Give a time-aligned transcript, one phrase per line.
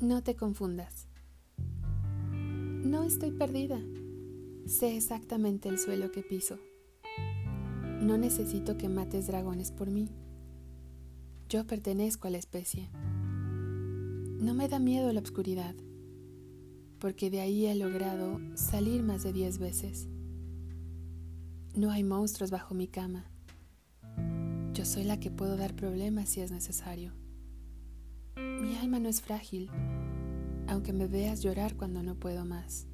[0.00, 1.08] No te confundas.
[2.32, 3.78] No estoy perdida.
[4.64, 6.58] Sé exactamente el suelo que piso.
[8.00, 10.08] No necesito que mates dragones por mí.
[11.50, 12.88] Yo pertenezco a la especie.
[12.94, 15.74] No me da miedo la oscuridad,
[16.98, 20.08] porque de ahí he logrado salir más de diez veces.
[21.74, 23.30] No hay monstruos bajo mi cama.
[24.72, 27.12] Yo soy la que puedo dar problemas si es necesario.
[28.36, 29.70] Mi alma no es frágil,
[30.70, 32.86] aunque me veas llorar cuando no puedo más.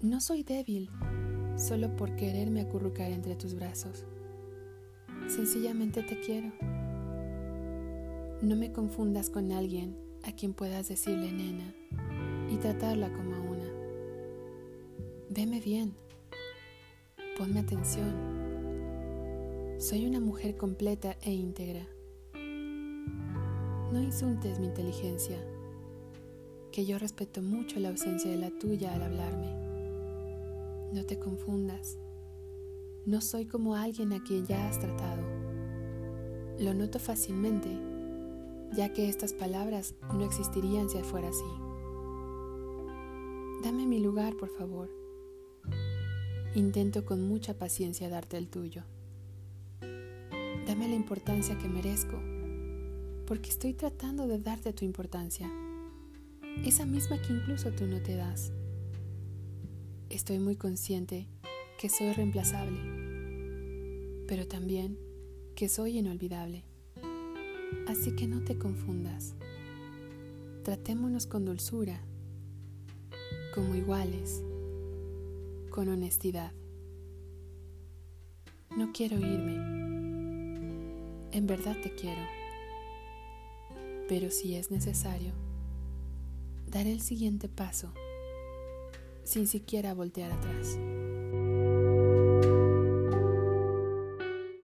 [0.00, 0.88] No soy débil
[1.56, 4.04] solo por quererme acurrucar entre tus brazos.
[5.26, 6.52] Sencillamente te quiero.
[8.40, 11.74] No me confundas con alguien a quien puedas decirle nena
[12.48, 13.66] y tratarla como a una.
[15.30, 15.96] Veme bien.
[17.36, 18.14] Ponme atención.
[19.78, 21.84] Soy una mujer completa e íntegra.
[23.92, 25.36] No insultes mi inteligencia,
[26.78, 29.52] que yo respeto mucho la ausencia de la tuya al hablarme.
[30.92, 31.98] No te confundas.
[33.04, 35.24] No soy como alguien a quien ya has tratado.
[36.60, 37.68] Lo noto fácilmente,
[38.76, 41.50] ya que estas palabras no existirían si fuera así.
[43.64, 44.88] Dame mi lugar, por favor.
[46.54, 48.84] Intento con mucha paciencia darte el tuyo.
[49.80, 52.20] Dame la importancia que merezco,
[53.26, 55.50] porque estoy tratando de darte tu importancia,
[56.64, 58.52] esa misma que incluso tú no te das.
[60.10, 61.28] Estoy muy consciente
[61.78, 62.78] que soy reemplazable,
[64.26, 64.98] pero también
[65.54, 66.64] que soy inolvidable.
[67.86, 69.34] Así que no te confundas.
[70.64, 72.00] Tratémonos con dulzura,
[73.54, 74.42] como iguales,
[75.70, 76.52] con honestidad.
[78.76, 79.56] No quiero irme.
[81.32, 82.20] En verdad te quiero.
[84.08, 85.32] Pero si es necesario,
[86.70, 87.92] daré el siguiente paso
[89.24, 90.78] sin siquiera voltear atrás.